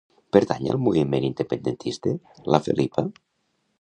[0.35, 2.15] Pertany al moviment independentista
[2.55, 3.05] la Felipa?